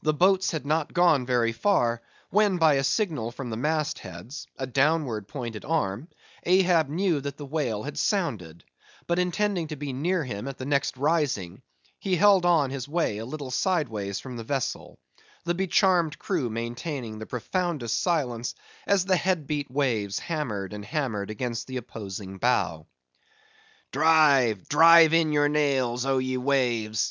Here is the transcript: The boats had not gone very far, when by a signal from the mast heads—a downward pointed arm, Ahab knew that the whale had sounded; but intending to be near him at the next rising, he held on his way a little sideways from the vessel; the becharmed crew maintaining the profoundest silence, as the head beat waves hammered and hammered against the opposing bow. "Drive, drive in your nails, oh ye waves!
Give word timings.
The 0.00 0.14
boats 0.14 0.52
had 0.52 0.64
not 0.64 0.94
gone 0.94 1.26
very 1.26 1.52
far, 1.52 2.00
when 2.30 2.56
by 2.56 2.74
a 2.76 2.82
signal 2.84 3.30
from 3.30 3.50
the 3.50 3.58
mast 3.58 3.98
heads—a 3.98 4.66
downward 4.68 5.28
pointed 5.28 5.66
arm, 5.66 6.08
Ahab 6.44 6.88
knew 6.88 7.20
that 7.20 7.36
the 7.36 7.44
whale 7.44 7.82
had 7.82 7.98
sounded; 7.98 8.64
but 9.06 9.18
intending 9.18 9.68
to 9.68 9.76
be 9.76 9.92
near 9.92 10.24
him 10.24 10.48
at 10.48 10.56
the 10.56 10.64
next 10.64 10.96
rising, 10.96 11.60
he 11.98 12.16
held 12.16 12.46
on 12.46 12.70
his 12.70 12.88
way 12.88 13.18
a 13.18 13.26
little 13.26 13.50
sideways 13.50 14.18
from 14.18 14.38
the 14.38 14.44
vessel; 14.44 14.98
the 15.44 15.54
becharmed 15.54 16.18
crew 16.18 16.48
maintaining 16.48 17.18
the 17.18 17.26
profoundest 17.26 18.00
silence, 18.00 18.54
as 18.86 19.04
the 19.04 19.16
head 19.16 19.46
beat 19.46 19.70
waves 19.70 20.18
hammered 20.18 20.72
and 20.72 20.86
hammered 20.86 21.28
against 21.30 21.66
the 21.66 21.76
opposing 21.76 22.38
bow. 22.38 22.86
"Drive, 23.92 24.66
drive 24.70 25.12
in 25.12 25.32
your 25.32 25.50
nails, 25.50 26.06
oh 26.06 26.16
ye 26.16 26.38
waves! 26.38 27.06